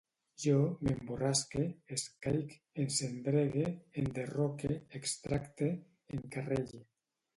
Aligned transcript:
Jo 0.43 0.53
m'emborrasque, 0.85 1.65
escaic, 1.97 2.55
encendregue, 2.85 3.69
enderroque, 4.05 4.81
extracte, 5.01 5.69
encarrelle 6.21 6.83